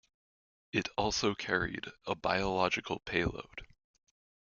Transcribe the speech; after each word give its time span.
It 0.71 0.87
also 0.97 1.35
carried 1.35 1.85
a 2.07 2.15
biological 2.15 3.01
payload. 3.01 3.67